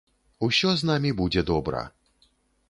Усё 0.47 0.71
з 0.79 0.87
намі 0.91 1.11
будзе 1.19 1.45
добра! 1.51 1.85